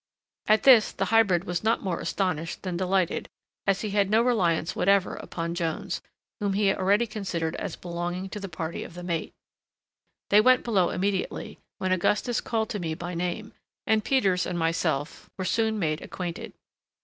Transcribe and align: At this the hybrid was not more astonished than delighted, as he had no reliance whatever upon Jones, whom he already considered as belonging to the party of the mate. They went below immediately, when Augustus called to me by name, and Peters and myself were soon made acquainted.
At 0.47 0.63
this 0.63 0.91
the 0.91 1.05
hybrid 1.13 1.43
was 1.43 1.63
not 1.63 1.83
more 1.83 1.99
astonished 1.99 2.63
than 2.63 2.75
delighted, 2.75 3.29
as 3.67 3.81
he 3.81 3.91
had 3.91 4.09
no 4.09 4.23
reliance 4.23 4.75
whatever 4.75 5.13
upon 5.17 5.53
Jones, 5.53 6.01
whom 6.39 6.53
he 6.53 6.73
already 6.73 7.05
considered 7.05 7.55
as 7.57 7.75
belonging 7.75 8.27
to 8.29 8.39
the 8.39 8.49
party 8.49 8.83
of 8.83 8.95
the 8.95 9.03
mate. 9.03 9.31
They 10.31 10.41
went 10.41 10.63
below 10.63 10.89
immediately, 10.89 11.59
when 11.77 11.91
Augustus 11.91 12.41
called 12.41 12.69
to 12.69 12.79
me 12.79 12.95
by 12.95 13.13
name, 13.13 13.53
and 13.85 14.03
Peters 14.03 14.47
and 14.47 14.57
myself 14.57 15.29
were 15.37 15.45
soon 15.45 15.77
made 15.77 16.01
acquainted. 16.01 16.53